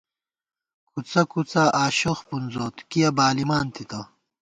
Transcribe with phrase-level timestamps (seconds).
[0.89, 4.01] کُڅہ کُڅا آشوخ پُنزوت، کِیَہ بالِمان تِتہ